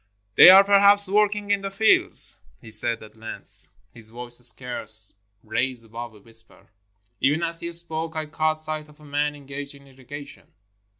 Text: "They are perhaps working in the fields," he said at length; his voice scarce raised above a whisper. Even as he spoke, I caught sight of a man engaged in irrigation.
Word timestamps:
"They 0.33 0.49
are 0.49 0.63
perhaps 0.63 1.07
working 1.07 1.51
in 1.51 1.61
the 1.61 1.69
fields," 1.69 2.37
he 2.59 2.71
said 2.71 3.03
at 3.03 3.15
length; 3.15 3.67
his 3.93 4.09
voice 4.09 4.39
scarce 4.39 5.13
raised 5.43 5.85
above 5.85 6.15
a 6.15 6.19
whisper. 6.19 6.71
Even 7.19 7.43
as 7.43 7.59
he 7.59 7.71
spoke, 7.71 8.15
I 8.15 8.25
caught 8.25 8.59
sight 8.59 8.89
of 8.89 8.99
a 8.99 9.05
man 9.05 9.35
engaged 9.35 9.75
in 9.75 9.85
irrigation. 9.85 10.47